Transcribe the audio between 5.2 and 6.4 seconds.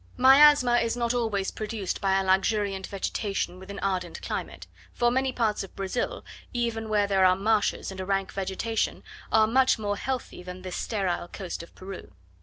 parts of Brazil,